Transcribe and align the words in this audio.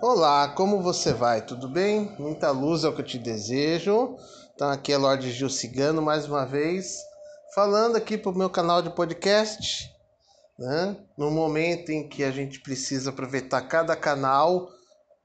Olá, 0.00 0.48
como 0.48 0.82
você 0.82 1.12
vai? 1.12 1.44
Tudo 1.44 1.68
bem? 1.68 2.14
Muita 2.18 2.50
luz 2.50 2.84
é 2.84 2.88
o 2.88 2.94
que 2.94 3.00
eu 3.00 3.06
te 3.06 3.18
desejo. 3.18 4.16
Então 4.54 4.70
aqui 4.70 4.92
é 4.92 4.96
Lorde 4.96 5.32
Gil 5.32 5.50
Cigano 5.50 6.00
mais 6.00 6.26
uma 6.26 6.44
vez, 6.44 6.98
falando 7.54 7.96
aqui 7.96 8.16
para 8.16 8.30
o 8.30 8.36
meu 8.36 8.48
canal 8.48 8.80
de 8.80 8.90
podcast, 8.90 9.90
né? 10.58 10.96
No 11.16 11.30
momento 11.30 11.90
em 11.90 12.08
que 12.08 12.24
a 12.24 12.30
gente 12.30 12.60
precisa 12.60 13.10
aproveitar 13.10 13.62
cada 13.62 13.96
canal 13.96 14.70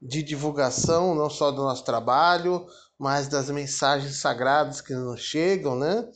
de 0.00 0.22
divulgação, 0.22 1.14
não 1.14 1.30
só 1.30 1.50
do 1.50 1.62
nosso 1.62 1.84
trabalho, 1.84 2.66
mas 2.98 3.28
das 3.28 3.48
mensagens 3.50 4.16
sagradas 4.16 4.80
que 4.80 4.94
nos 4.94 5.20
chegam, 5.20 5.76
né? 5.76 6.08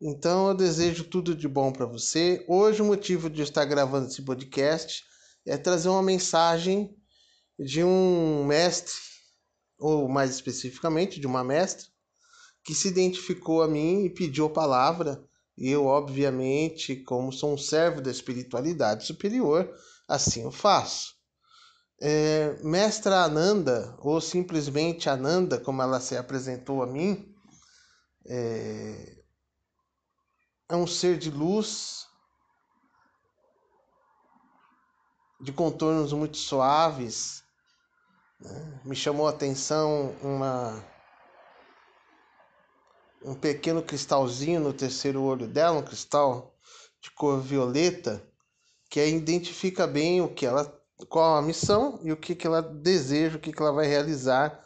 Então 0.00 0.48
eu 0.48 0.54
desejo 0.54 1.04
tudo 1.04 1.34
de 1.34 1.48
bom 1.48 1.72
para 1.72 1.86
você. 1.86 2.44
Hoje 2.48 2.82
o 2.82 2.84
motivo 2.84 3.30
de 3.30 3.40
eu 3.40 3.44
estar 3.44 3.64
gravando 3.64 4.08
esse 4.08 4.22
podcast 4.22 5.02
é 5.46 5.56
trazer 5.56 5.88
uma 5.88 6.02
mensagem 6.02 6.94
de 7.58 7.84
um 7.84 8.44
mestre, 8.44 8.94
ou 9.78 10.08
mais 10.08 10.30
especificamente 10.30 11.20
de 11.20 11.26
uma 11.26 11.44
mestra, 11.44 11.86
que 12.64 12.74
se 12.74 12.88
identificou 12.88 13.62
a 13.62 13.68
mim 13.68 14.04
e 14.04 14.10
pediu 14.10 14.46
a 14.46 14.50
palavra. 14.50 15.22
E 15.56 15.70
eu, 15.70 15.86
obviamente, 15.86 16.96
como 16.96 17.32
sou 17.32 17.52
um 17.54 17.58
servo 17.58 18.00
da 18.00 18.10
espiritualidade 18.10 19.06
superior, 19.06 19.72
assim 20.08 20.44
o 20.44 20.50
faço. 20.50 21.14
É, 22.00 22.58
mestra 22.62 23.22
Ananda, 23.22 23.96
ou 24.00 24.20
simplesmente 24.20 25.08
Ananda, 25.08 25.60
como 25.60 25.80
ela 25.80 26.00
se 26.00 26.16
apresentou 26.16 26.82
a 26.82 26.86
mim, 26.86 27.32
é, 28.26 29.22
é 30.68 30.76
um 30.76 30.86
ser 30.86 31.18
de 31.18 31.30
luz, 31.30 32.06
de 35.40 35.52
contornos 35.52 36.12
muito 36.12 36.36
suaves? 36.36 37.43
Me 38.84 38.94
chamou 38.94 39.26
a 39.26 39.30
atenção 39.30 40.14
uma 40.22 40.84
um 43.24 43.34
pequeno 43.34 43.82
cristalzinho 43.82 44.60
no 44.60 44.72
terceiro 44.72 45.22
olho 45.22 45.46
dela, 45.46 45.78
um 45.78 45.82
cristal 45.82 46.54
de 47.00 47.10
cor 47.10 47.40
violeta, 47.40 48.22
que 48.90 49.04
identifica 49.04 49.86
bem 49.86 50.20
o 50.20 50.28
que 50.28 50.44
ela, 50.44 50.78
qual 51.08 51.36
a 51.36 51.42
missão 51.42 51.98
e 52.02 52.12
o 52.12 52.16
que, 52.16 52.34
que 52.34 52.46
ela 52.46 52.60
deseja, 52.60 53.36
o 53.36 53.40
que, 53.40 53.52
que 53.52 53.62
ela 53.62 53.72
vai 53.72 53.86
realizar 53.86 54.60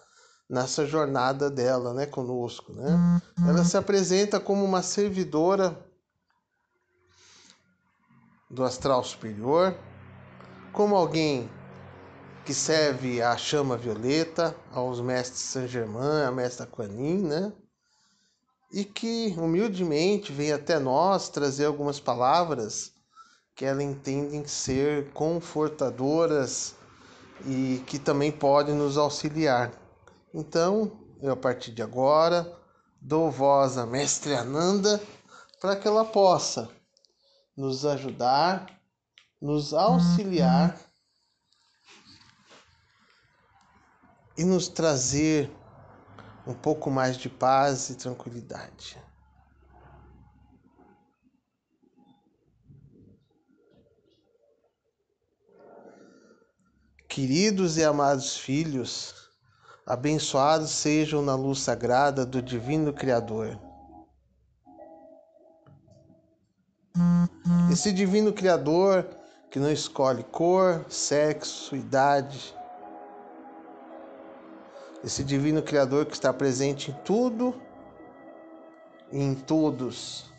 nessa 0.49 0.85
jornada 0.85 1.51
dela, 1.51 1.95
né, 1.95 2.07
conosco, 2.07 2.73
né? 2.73 3.21
Ela 3.47 3.65
se 3.65 3.77
apresenta 3.77 4.41
como 4.41 4.65
uma 4.65 4.83
servidora 4.83 5.79
do 8.51 8.65
astral 8.65 9.05
superior, 9.05 9.77
como 10.73 10.97
alguém 10.97 11.49
que 12.49 12.55
serve 12.55 13.21
à 13.21 13.37
chama 13.37 13.77
violeta, 13.77 14.57
aos 14.73 15.03
mestres 15.03 15.43
Saint-Germain, 15.43 16.25
a 16.25 16.33
mestra 16.33 16.65
Quanin, 16.67 17.19
né? 17.25 17.53
E 18.73 18.87
que 18.87 19.35
humildemente 19.37 20.33
vem 20.33 20.51
até 20.51 20.79
nós 20.79 21.29
trazer 21.29 21.67
algumas 21.67 22.01
palavras 22.01 22.95
que 23.55 23.67
ela 23.67 23.83
entendem 23.83 24.47
ser 24.47 25.11
confortadoras 25.11 26.75
e 27.45 27.85
que 27.87 27.99
também 27.99 28.33
podem 28.33 28.75
nos 28.75 28.97
auxiliar. 28.97 29.71
Então, 30.33 30.91
eu 31.21 31.33
a 31.33 31.37
partir 31.37 31.73
de 31.73 31.83
agora 31.83 32.51
dou 32.99 33.31
voz 33.31 33.77
à 33.77 33.85
Mestre 33.85 34.33
Ananda 34.33 34.99
para 35.61 35.77
que 35.77 35.87
ela 35.87 36.07
possa 36.07 36.67
nos 37.55 37.85
ajudar, 37.85 38.81
nos 39.39 39.75
auxiliar 39.75 40.88
e 44.39 44.45
nos 44.45 44.69
trazer 44.69 45.51
um 46.47 46.55
pouco 46.55 46.91
mais 46.91 47.17
de 47.17 47.29
paz 47.29 47.91
e 47.91 47.97
tranquilidade. 47.97 48.97
Queridos 57.09 57.77
e 57.77 57.85
amados 57.85 58.37
filhos, 58.37 59.29
abençoados 59.85 60.71
sejam 60.71 61.21
na 61.21 61.35
luz 61.35 61.59
sagrada 61.59 62.25
do 62.25 62.41
Divino 62.41 62.93
Criador. 62.93 63.59
Esse 67.73 67.93
Divino 67.93 68.33
Criador 68.33 69.05
que 69.51 69.59
não 69.59 69.73
escolhe 69.73 70.23
cor, 70.23 70.85
sexo, 70.89 71.75
idade, 71.75 72.55
esse 75.09 75.25
divino 75.25 75.63
Criador 75.63 76.05
que 76.05 76.13
está 76.13 76.35
presente 76.35 76.91
em 76.91 76.95
tudo 77.03 77.55
e 79.11 79.19
em 79.19 79.35
todos. 79.35 80.31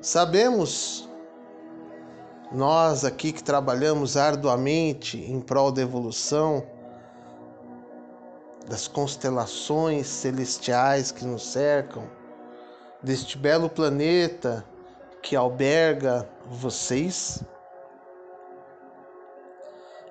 Sabemos, 0.00 1.08
nós 2.52 3.04
aqui 3.04 3.32
que 3.32 3.42
trabalhamos 3.42 4.16
arduamente 4.16 5.18
em 5.18 5.40
prol 5.40 5.72
da 5.72 5.82
evolução, 5.82 6.64
das 8.68 8.86
constelações 8.86 10.06
celestiais 10.06 11.10
que 11.10 11.24
nos 11.24 11.44
cercam, 11.44 12.04
deste 13.02 13.36
belo 13.36 13.68
planeta 13.68 14.64
que 15.20 15.34
alberga 15.34 16.30
vocês, 16.46 17.42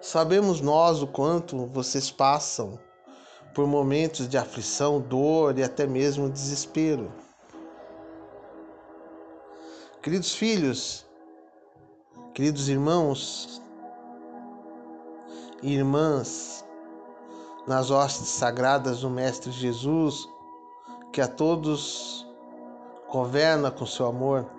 Sabemos 0.02 0.62
nós 0.62 1.02
o 1.02 1.08
quanto 1.08 1.66
vocês 1.68 2.10
passam 2.10 2.80
por 3.54 3.68
momentos 3.68 4.30
de 4.30 4.38
aflição, 4.38 5.02
dor 5.02 5.58
e 5.60 5.64
até 5.64 5.86
mesmo 5.86 6.30
desespero. 6.30 7.12
Queridos 10.02 10.34
filhos, 10.34 11.06
queridos 12.34 12.70
irmãos 12.70 13.62
e 15.62 15.74
irmãs, 15.74 16.64
nas 17.68 17.92
hostes 17.92 18.30
sagradas 18.30 19.02
do 19.02 19.10
Mestre 19.10 19.52
Jesus, 19.52 20.26
que 21.12 21.20
a 21.20 21.28
todos 21.28 22.26
governa 23.12 23.70
com 23.70 23.86
seu 23.86 24.06
amor, 24.06 24.50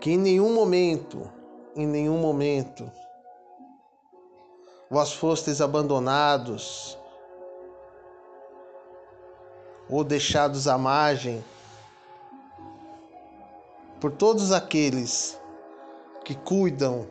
que 0.00 0.12
em 0.12 0.18
nenhum 0.18 0.54
momento, 0.54 1.28
em 1.74 1.86
nenhum 1.86 2.18
momento, 2.18 2.88
vós 4.90 5.12
fostes 5.12 5.60
abandonados 5.60 6.98
ou 9.88 10.02
deixados 10.02 10.66
à 10.66 10.78
margem 10.78 11.44
por 14.00 14.12
todos 14.12 14.52
aqueles 14.52 15.40
que 16.24 16.34
cuidam 16.34 17.06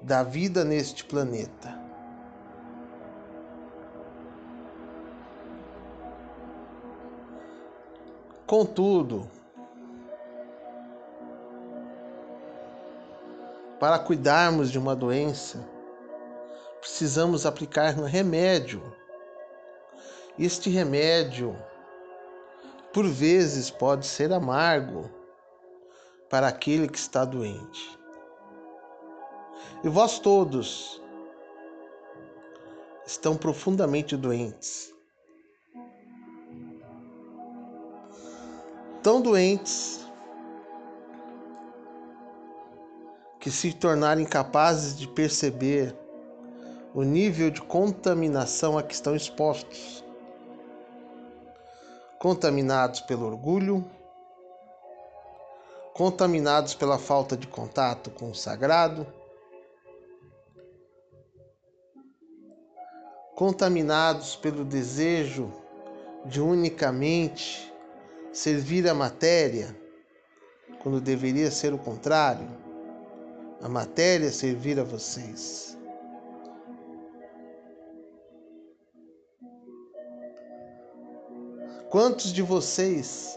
da 0.00 0.22
vida 0.22 0.64
neste 0.64 1.04
planeta. 1.04 1.86
Contudo, 8.46 9.28
Para 13.78 13.98
cuidarmos 13.98 14.70
de 14.70 14.78
uma 14.78 14.96
doença, 14.96 15.68
precisamos 16.80 17.44
aplicar 17.44 17.98
um 17.98 18.04
remédio. 18.04 18.82
Este 20.38 20.70
remédio, 20.70 21.54
por 22.92 23.06
vezes, 23.06 23.70
pode 23.70 24.06
ser 24.06 24.32
amargo 24.32 25.10
para 26.30 26.48
aquele 26.48 26.88
que 26.88 26.98
está 26.98 27.24
doente. 27.24 27.98
E 29.84 29.88
vós 29.88 30.18
todos 30.18 31.02
estão 33.06 33.36
profundamente 33.36 34.16
doentes. 34.16 34.94
Tão 39.02 39.20
doentes 39.20 40.05
que 43.46 43.50
se 43.52 43.72
tornarem 43.72 44.26
capazes 44.26 44.98
de 44.98 45.06
perceber 45.06 45.94
o 46.92 47.04
nível 47.04 47.48
de 47.48 47.62
contaminação 47.62 48.76
a 48.76 48.82
que 48.82 48.92
estão 48.92 49.14
expostos. 49.14 50.04
Contaminados 52.18 53.02
pelo 53.02 53.24
orgulho, 53.24 53.88
contaminados 55.94 56.74
pela 56.74 56.98
falta 56.98 57.36
de 57.36 57.46
contato 57.46 58.10
com 58.10 58.32
o 58.32 58.34
sagrado, 58.34 59.06
contaminados 63.36 64.34
pelo 64.34 64.64
desejo 64.64 65.52
de 66.24 66.40
unicamente 66.40 67.72
servir 68.32 68.88
a 68.88 68.94
matéria, 68.94 69.68
quando 70.82 71.00
deveria 71.00 71.48
ser 71.52 71.72
o 71.72 71.78
contrário 71.78 72.65
a 73.66 73.68
matéria 73.68 74.30
servir 74.30 74.78
a 74.78 74.84
vocês. 74.84 75.76
Quantos 81.90 82.32
de 82.32 82.42
vocês 82.42 83.36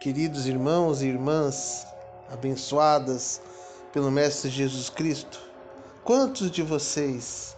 queridos 0.00 0.46
irmãos 0.46 1.02
e 1.02 1.08
irmãs 1.08 1.86
abençoadas 2.32 3.42
pelo 3.92 4.10
Mestre 4.10 4.48
Jesus 4.48 4.88
Cristo, 4.88 5.42
quantos 6.04 6.50
de 6.50 6.62
vocês 6.62 7.54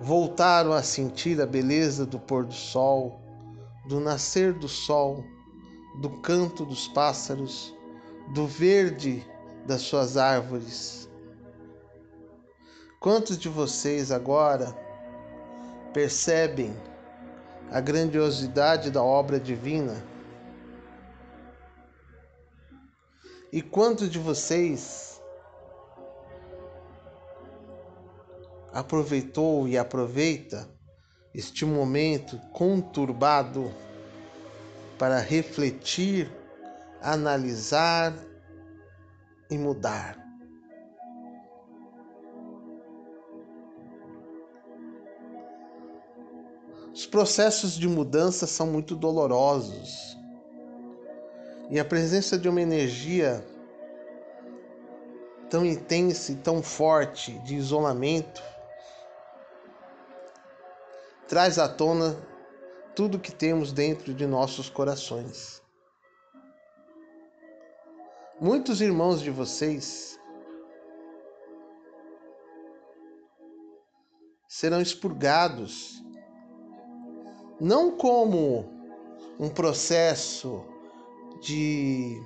voltaram 0.00 0.72
a 0.72 0.82
sentir 0.82 1.40
a 1.40 1.46
beleza 1.46 2.06
do 2.06 2.18
pôr 2.18 2.46
do 2.46 2.54
sol, 2.54 3.20
do 3.86 4.00
nascer 4.00 4.54
do 4.54 4.68
sol, 4.68 5.22
do 6.00 6.08
canto 6.20 6.64
dos 6.64 6.88
pássaros, 6.88 7.74
do 8.32 8.46
verde 8.46 9.22
das 9.66 9.82
suas 9.82 10.16
árvores. 10.16 11.08
Quantos 12.98 13.36
de 13.36 13.48
vocês 13.48 14.10
agora 14.10 14.74
percebem 15.92 16.74
a 17.70 17.80
grandiosidade 17.80 18.90
da 18.90 19.02
obra 19.02 19.38
divina? 19.38 20.02
E 23.52 23.60
quantos 23.60 24.08
de 24.08 24.18
vocês 24.18 25.09
aproveitou 28.72 29.66
e 29.66 29.76
aproveita 29.76 30.68
este 31.34 31.64
momento 31.64 32.38
conturbado 32.52 33.72
para 34.98 35.18
refletir, 35.18 36.30
analisar 37.00 38.14
e 39.50 39.56
mudar. 39.56 40.20
Os 46.92 47.06
processos 47.06 47.78
de 47.78 47.88
mudança 47.88 48.46
são 48.46 48.66
muito 48.66 48.94
dolorosos. 48.94 50.18
E 51.70 51.78
a 51.78 51.84
presença 51.84 52.36
de 52.36 52.48
uma 52.48 52.60
energia 52.60 53.46
tão 55.48 55.64
intensa 55.64 56.32
e 56.32 56.36
tão 56.36 56.62
forte 56.62 57.38
de 57.38 57.54
isolamento 57.54 58.42
traz 61.30 61.60
à 61.60 61.68
tona 61.68 62.20
tudo 62.96 63.16
que 63.16 63.30
temos 63.30 63.70
dentro 63.70 64.12
de 64.12 64.26
nossos 64.26 64.68
corações. 64.68 65.62
Muitos 68.40 68.80
irmãos 68.80 69.22
de 69.22 69.30
vocês 69.30 70.18
serão 74.48 74.80
expurgados, 74.80 76.02
não 77.60 77.96
como 77.96 78.68
um 79.38 79.48
processo 79.48 80.64
de 81.40 82.20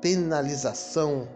penalização, 0.00 1.28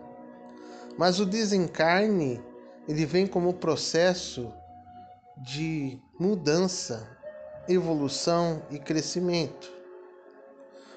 mas 0.97 1.19
o 1.19 1.27
desencarne 1.27 2.41
ele 2.89 3.05
vem 3.05 3.27
como 3.27 3.53
processo 3.53 4.51
de 5.37 6.01
mudança, 6.19 7.07
evolução 7.69 8.63
e 8.71 8.79
crescimento. 8.79 9.71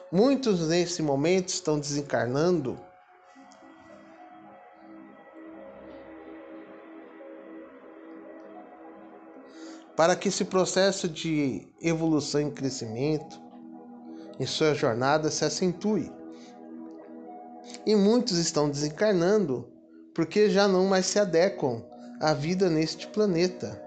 Muitos 0.09 0.69
nesse 0.69 1.03
momento 1.03 1.49
estão 1.49 1.77
desencarnando 1.77 2.79
para 9.95 10.15
que 10.15 10.29
esse 10.29 10.45
processo 10.45 11.09
de 11.09 11.67
evolução 11.81 12.41
e 12.41 12.51
crescimento 12.51 13.39
em 14.39 14.45
sua 14.45 14.73
jornada 14.73 15.29
se 15.29 15.43
acentue. 15.43 16.11
E 17.85 17.95
muitos 17.95 18.37
estão 18.37 18.69
desencarnando 18.69 19.71
porque 20.13 20.49
já 20.49 20.67
não 20.67 20.85
mais 20.85 21.05
se 21.05 21.19
adequam 21.19 21.83
à 22.19 22.33
vida 22.33 22.69
neste 22.69 23.07
planeta. 23.07 23.81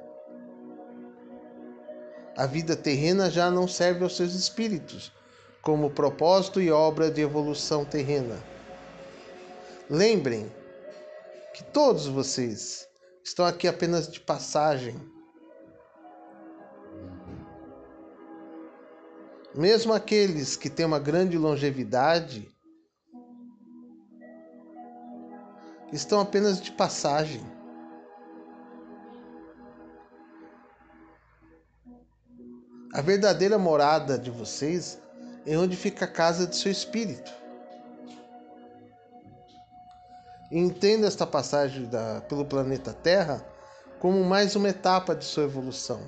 A 2.37 2.47
vida 2.47 2.75
terrena 2.75 3.31
já 3.31 3.51
não 3.51 3.69
serve 3.69 4.03
aos 4.03 4.17
seus 4.17 4.35
espíritos 4.35 5.13
como 5.63 5.91
propósito 5.91 6.61
e 6.61 6.71
obra 6.71 7.11
de 7.11 7.21
evolução 7.21 7.85
terrena. 7.85 8.37
Lembrem 9.89 10.53
que 11.55 11.63
todos 11.63 12.07
vocês 12.07 12.89
estão 13.25 13.47
aqui 13.47 13.69
apenas 13.69 14.09
de 14.09 14.21
passagem. 14.21 14.97
Mesmo 19.55 19.93
aqueles 19.93 20.57
que 20.57 20.69
têm 20.69 20.85
uma 20.85 20.99
grande 20.99 21.39
longevidade 21.39 22.54
estão 25.95 26.21
apenas 26.21 26.61
de 26.61 26.73
passagem. 26.73 27.41
A 32.93 33.01
verdadeira 33.01 33.59
morada 33.59 34.19
de 34.19 34.31
vocês 34.31 35.01
é 35.47 35.57
onde 35.57 35.77
fica 35.77 36.05
a 36.05 36.09
casa 36.09 36.47
de 36.47 36.57
seu 36.57 36.71
espírito. 36.71 37.45
entenda 40.51 41.07
esta 41.07 41.27
passagem 41.27 41.87
da, 41.87 42.21
pelo 42.29 42.45
planeta 42.45 42.93
Terra 42.93 43.45
como 43.99 44.23
mais 44.23 44.55
uma 44.55 44.69
etapa 44.69 45.15
de 45.15 45.25
sua 45.25 45.45
evolução. 45.45 46.01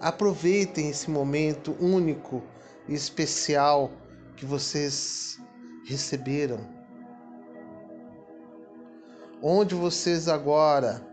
Aproveitem 0.00 0.90
esse 0.90 1.10
momento 1.10 1.76
único 1.80 2.42
especial 2.88 3.90
que 4.36 4.46
vocês 4.46 5.38
receberam. 5.84 6.58
Onde 9.42 9.74
vocês 9.74 10.28
agora 10.28 11.06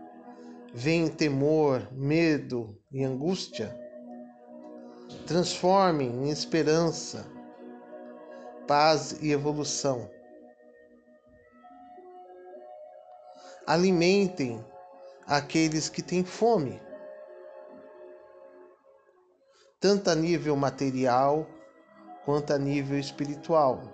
veem 0.72 1.08
temor, 1.08 1.88
medo 1.92 2.76
e 2.90 3.04
angústia, 3.04 3.74
transformem 5.26 6.08
em 6.08 6.30
esperança, 6.30 7.24
paz 8.66 9.16
e 9.22 9.30
evolução. 9.30 10.10
Alimentem 13.66 14.64
aqueles 15.26 15.88
que 15.88 16.02
têm 16.02 16.24
fome, 16.24 16.80
tanto 19.80 20.10
a 20.10 20.14
nível 20.14 20.56
material 20.56 21.46
quanto 22.26 22.52
a 22.52 22.58
nível 22.58 22.98
espiritual. 22.98 23.84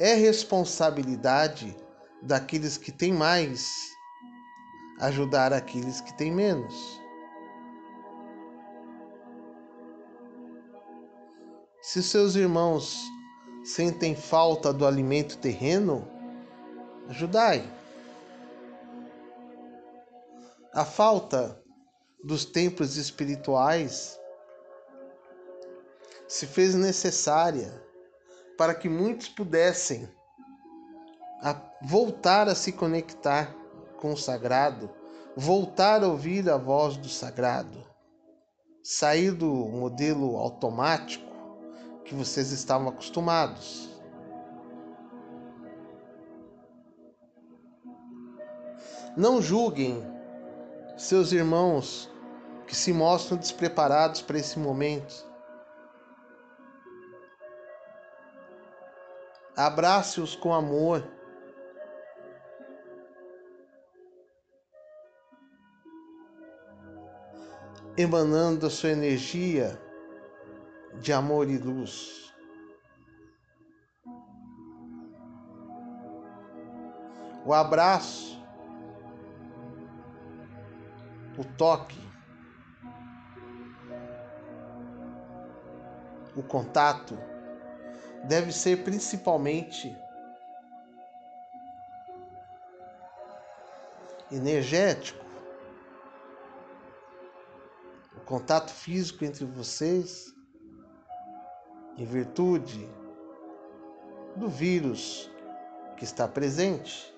É 0.00 0.14
responsabilidade 0.14 1.76
daqueles 2.20 2.76
que 2.76 2.90
têm 2.90 3.12
mais 3.12 3.70
ajudar 5.00 5.52
aqueles 5.52 6.00
que 6.00 6.12
têm 6.18 6.32
menos. 6.32 6.74
Se 11.80 12.02
seus 12.02 12.34
irmãos 12.34 12.98
sentem 13.64 14.14
falta 14.14 14.72
do 14.72 14.84
alimento 14.84 15.38
terreno, 15.38 16.06
ajudai. 17.08 17.62
A 20.74 20.84
falta 20.84 21.62
dos 22.24 22.44
templos 22.44 22.96
espirituais 22.96 24.19
se 26.30 26.46
fez 26.46 26.76
necessária 26.76 27.82
para 28.56 28.72
que 28.72 28.88
muitos 28.88 29.28
pudessem 29.28 30.08
voltar 31.82 32.48
a 32.48 32.54
se 32.54 32.70
conectar 32.70 33.52
com 33.96 34.12
o 34.12 34.16
sagrado, 34.16 34.88
voltar 35.36 36.04
a 36.04 36.06
ouvir 36.06 36.48
a 36.48 36.56
voz 36.56 36.96
do 36.96 37.08
sagrado, 37.08 37.84
sair 38.80 39.32
do 39.32 39.50
modelo 39.50 40.36
automático 40.36 41.26
que 42.04 42.14
vocês 42.14 42.52
estavam 42.52 42.90
acostumados. 42.90 43.90
Não 49.16 49.42
julguem 49.42 50.00
seus 50.96 51.32
irmãos 51.32 52.08
que 52.68 52.76
se 52.76 52.92
mostram 52.92 53.36
despreparados 53.36 54.22
para 54.22 54.38
esse 54.38 54.60
momento. 54.60 55.28
abrace-os 59.60 60.34
com 60.34 60.54
amor. 60.54 61.06
Emanando 67.96 68.66
a 68.66 68.70
sua 68.70 68.90
energia 68.90 69.78
de 70.98 71.12
amor 71.12 71.50
e 71.50 71.58
luz. 71.58 72.32
O 77.44 77.52
abraço, 77.52 78.42
o 81.36 81.44
toque, 81.44 82.00
o 86.34 86.42
contato 86.42 87.29
deve 88.24 88.52
ser 88.52 88.84
principalmente 88.84 89.96
energético. 94.30 95.24
O 98.16 98.20
contato 98.20 98.70
físico 98.70 99.24
entre 99.24 99.44
vocês, 99.44 100.32
em 101.96 102.04
virtude 102.04 102.88
do 104.36 104.48
vírus 104.48 105.30
que 105.96 106.04
está 106.04 106.28
presente, 106.28 107.12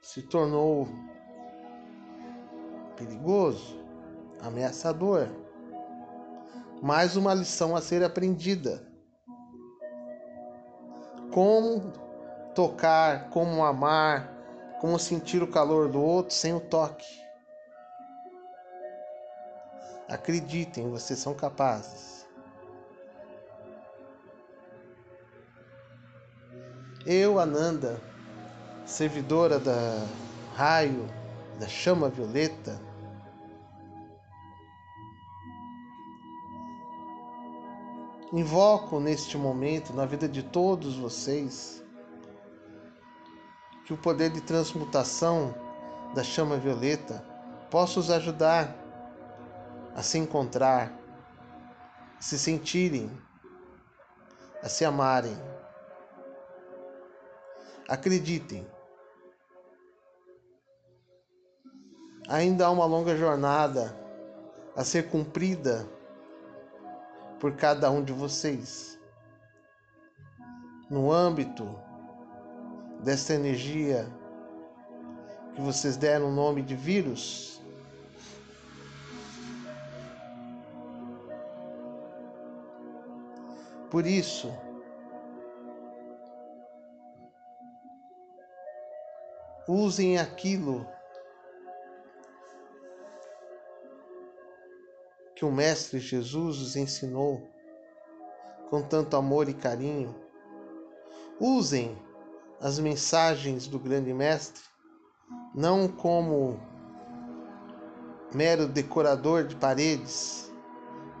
se 0.00 0.22
tornou 0.22 0.88
perigoso, 2.96 3.78
ameaçador. 4.40 5.28
Mais 6.82 7.16
uma 7.16 7.34
lição 7.34 7.74
a 7.74 7.80
ser 7.80 8.02
aprendida. 8.02 8.93
Como 11.34 11.92
tocar, 12.54 13.28
como 13.30 13.64
amar, 13.64 14.32
como 14.80 14.96
sentir 15.00 15.42
o 15.42 15.50
calor 15.50 15.88
do 15.88 16.00
outro 16.00 16.32
sem 16.32 16.54
o 16.54 16.60
toque. 16.60 17.20
Acreditem, 20.08 20.88
vocês 20.88 21.18
são 21.18 21.34
capazes. 21.34 22.24
Eu, 27.04 27.40
Ananda, 27.40 28.00
servidora 28.86 29.58
da 29.58 30.06
raio, 30.54 31.04
da 31.58 31.66
chama 31.66 32.08
violeta, 32.08 32.78
invoco 38.38 38.98
neste 38.98 39.38
momento 39.38 39.92
na 39.92 40.04
vida 40.04 40.28
de 40.28 40.42
todos 40.42 40.96
vocês 40.96 41.84
que 43.86 43.92
o 43.92 43.96
poder 43.96 44.30
de 44.30 44.40
transmutação 44.40 45.54
da 46.16 46.24
chama 46.24 46.56
violeta 46.56 47.24
possa 47.70 48.00
os 48.00 48.10
ajudar 48.10 48.74
a 49.94 50.02
se 50.02 50.18
encontrar, 50.18 50.92
a 52.18 52.20
se 52.20 52.36
sentirem, 52.36 53.08
a 54.60 54.68
se 54.68 54.84
amarem. 54.84 55.36
Acreditem, 57.88 58.66
ainda 62.26 62.66
há 62.66 62.70
uma 62.70 62.86
longa 62.86 63.16
jornada 63.16 63.96
a 64.74 64.82
ser 64.82 65.08
cumprida 65.08 65.93
por 67.44 67.56
cada 67.56 67.90
um 67.90 68.02
de 68.02 68.10
vocês. 68.10 68.98
No 70.88 71.12
âmbito 71.12 71.78
dessa 73.00 73.34
energia 73.34 74.10
que 75.54 75.60
vocês 75.60 75.94
deram 75.98 76.30
o 76.30 76.32
nome 76.32 76.62
de 76.62 76.74
vírus. 76.74 77.60
Por 83.90 84.06
isso, 84.06 84.50
usem 89.68 90.16
aquilo 90.18 90.88
que 95.44 95.48
o 95.48 95.52
Mestre 95.52 96.00
Jesus 96.00 96.58
os 96.58 96.74
ensinou 96.74 97.46
com 98.70 98.80
tanto 98.80 99.14
amor 99.14 99.46
e 99.46 99.52
carinho. 99.52 100.14
Usem 101.38 101.98
as 102.62 102.78
mensagens 102.78 103.66
do 103.66 103.78
grande 103.78 104.14
mestre 104.14 104.62
não 105.54 105.86
como 105.86 106.58
mero 108.34 108.66
decorador 108.66 109.44
de 109.44 109.54
paredes, 109.54 110.50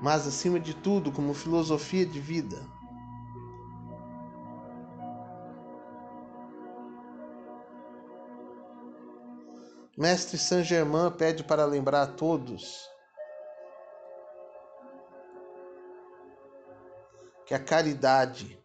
mas 0.00 0.26
acima 0.26 0.58
de 0.58 0.72
tudo 0.72 1.12
como 1.12 1.34
filosofia 1.34 2.06
de 2.06 2.18
vida. 2.18 2.66
Mestre 9.98 10.38
Saint 10.38 10.64
Germain 10.64 11.10
pede 11.10 11.44
para 11.44 11.66
lembrar 11.66 12.02
a 12.02 12.06
todos 12.06 12.93
que 17.46 17.54
a 17.54 17.58
caridade 17.58 18.58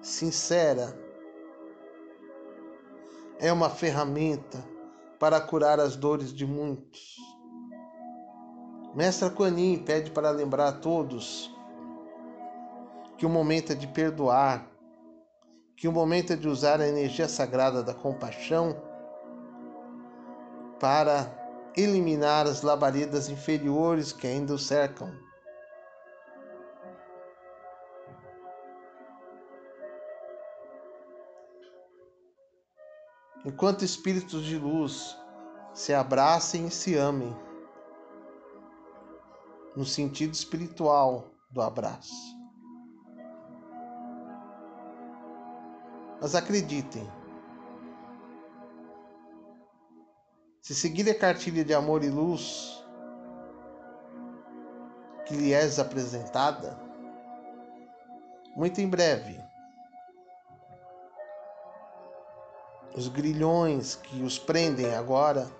sincera 0.00 0.98
é 3.38 3.52
uma 3.52 3.70
ferramenta 3.70 4.62
para 5.18 5.40
curar 5.40 5.78
as 5.78 5.96
dores 5.96 6.32
de 6.32 6.46
muitos. 6.46 7.16
Mestra 8.94 9.30
Quanin 9.30 9.78
pede 9.78 10.10
para 10.10 10.30
lembrar 10.30 10.68
a 10.68 10.72
todos 10.72 11.54
que 13.16 13.24
o 13.24 13.30
momento 13.30 13.72
é 13.72 13.74
de 13.74 13.86
perdoar, 13.86 14.68
que 15.76 15.86
o 15.86 15.92
momento 15.92 16.32
é 16.32 16.36
de 16.36 16.48
usar 16.48 16.80
a 16.80 16.88
energia 16.88 17.28
sagrada 17.28 17.82
da 17.82 17.94
compaixão 17.94 18.76
para 20.80 21.32
eliminar 21.76 22.46
as 22.46 22.62
labaredas 22.62 23.28
inferiores 23.28 24.12
que 24.12 24.26
ainda 24.26 24.52
o 24.52 24.58
cercam. 24.58 25.12
Enquanto 33.44 33.84
espíritos 33.84 34.44
de 34.44 34.58
luz 34.58 35.18
se 35.74 35.92
abracem 35.92 36.66
e 36.66 36.70
se 36.70 36.96
amem, 36.96 37.34
no 39.74 39.84
sentido 39.84 40.34
espiritual 40.34 41.30
do 41.50 41.62
abraço. 41.62 42.12
Mas 46.20 46.34
acreditem, 46.34 47.10
se 50.60 50.74
seguir 50.74 51.10
a 51.10 51.18
cartilha 51.18 51.64
de 51.64 51.74
amor 51.74 52.04
e 52.04 52.10
luz 52.10 52.84
que 55.26 55.34
lhe 55.34 55.52
és 55.52 55.78
apresentada, 55.78 56.78
muito 58.54 58.80
em 58.80 58.88
breve 58.88 59.51
os 62.94 63.08
grilhões 63.08 63.96
que 63.96 64.22
os 64.22 64.38
prendem 64.38 64.94
agora 64.94 65.50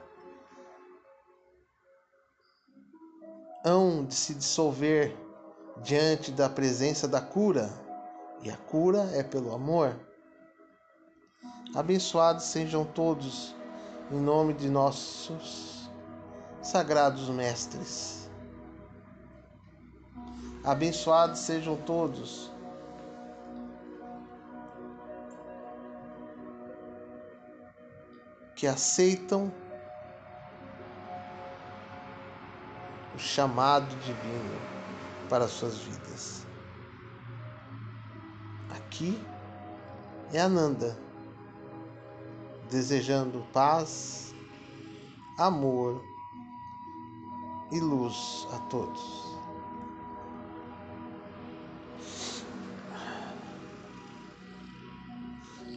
hão 3.65 4.05
de 4.05 4.15
se 4.15 4.35
dissolver 4.35 5.17
diante 5.83 6.31
da 6.31 6.49
presença 6.49 7.09
da 7.09 7.21
cura, 7.21 7.71
e 8.43 8.51
a 8.51 8.57
cura 8.57 9.09
é 9.15 9.23
pelo 9.23 9.55
amor. 9.55 9.97
Abençoados 11.75 12.45
sejam 12.45 12.85
todos 12.85 13.55
em 14.11 14.21
nome 14.21 14.53
de 14.53 14.69
nossos 14.69 15.91
sagrados 16.61 17.29
mestres. 17.31 18.29
Abençoados 20.65 21.41
sejam 21.41 21.77
todos 21.77 22.52
que 28.63 28.67
aceitam 28.69 29.53
o 33.13 33.19
chamado 33.19 33.89
divino 33.97 34.61
para 35.29 35.49
suas 35.49 35.79
vidas. 35.79 36.47
Aqui 38.71 39.21
é 40.33 40.41
Ananda, 40.41 40.97
desejando 42.71 43.45
paz, 43.53 44.33
amor 45.39 46.01
e 47.73 47.81
luz 47.81 48.47
a 48.53 48.59
todos. 48.69 49.03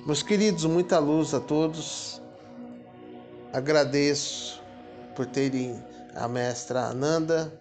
Meus 0.06 0.22
queridos, 0.22 0.66
muita 0.66 1.00
luz 1.00 1.34
a 1.34 1.40
todos. 1.40 2.24
Agradeço 3.56 4.62
por 5.16 5.26
terem 5.26 5.82
a 6.14 6.28
mestra 6.28 6.88
Ananda, 6.88 7.58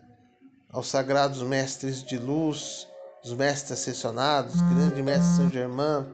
aos 0.68 0.88
sagrados 0.88 1.40
mestres 1.40 2.02
de 2.02 2.18
luz, 2.18 2.88
os 3.24 3.32
mestres 3.32 3.78
ascensionados, 3.78 4.60
grande 4.60 5.00
mestre 5.04 5.36
São 5.36 5.48
Germain, 5.48 6.04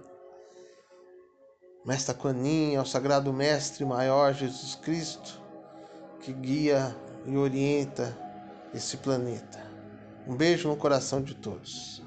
mestre 1.87 2.15
Quanin, 2.15 2.77
ao 2.77 2.85
sagrado 2.85 3.33
mestre 3.33 3.87
maior 3.87 4.35
Jesus 4.35 4.75
Cristo, 4.75 5.41
que 6.21 6.35
guia 6.35 6.95
e 7.25 7.35
orienta 7.39 8.15
esse 8.75 8.99
planeta. 8.99 9.67
Um 10.27 10.37
beijo 10.37 10.69
no 10.69 10.77
coração 10.77 11.23
de 11.23 11.35
todos. 11.35 12.03